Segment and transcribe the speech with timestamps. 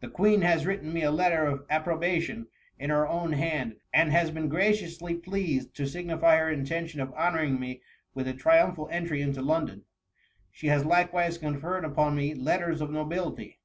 [0.00, 2.46] The Queen has written me a letter of approbation
[2.78, 7.60] in her own hand, and has been graciously pleased to signify her intention of honouring
[7.60, 7.82] me
[8.14, 9.82] with a triumphal entry into London;
[10.50, 13.60] she has likewise conferred upon me letters of nobility.